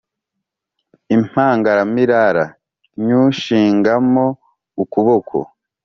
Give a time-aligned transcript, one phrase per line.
[1.15, 2.45] impangaramirara
[3.05, 4.25] nywushingamo
[4.83, 5.37] ukuboko,